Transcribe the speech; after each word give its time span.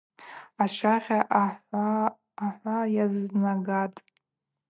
Ашвагъьа 0.63 1.19
ахӏва 1.41 2.77
йазнагатӏ. 2.95 3.99